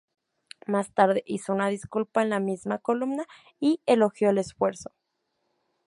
Más 0.65 0.91
tarde 0.95 1.21
hizo 1.27 1.53
una 1.53 1.67
disculpa 1.67 2.23
en 2.23 2.31
la 2.31 2.39
misma 2.39 2.79
columna 2.79 3.27
y 3.59 3.81
elogió 3.85 4.31
el 4.31 4.39
esfuerzo. 4.39 4.95